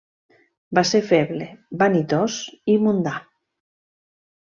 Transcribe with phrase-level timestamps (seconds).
[0.77, 1.49] Va ser feble,
[1.81, 2.39] vanitós
[2.73, 3.13] i mundà.